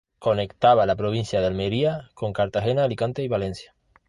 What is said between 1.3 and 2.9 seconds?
de Almería con Cartagena,